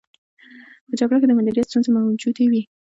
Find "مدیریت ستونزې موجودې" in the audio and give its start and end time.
1.37-2.45